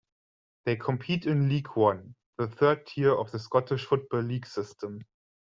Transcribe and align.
They 0.65 0.77
compete 0.77 1.27
in 1.27 1.47
League 1.47 1.75
One, 1.77 2.15
the 2.39 2.47
third 2.47 2.87
tier 2.87 3.13
of 3.13 3.29
the 3.31 3.37
Scottish 3.37 3.85
football 3.85 4.21
league 4.21 4.47
system. 4.47 5.03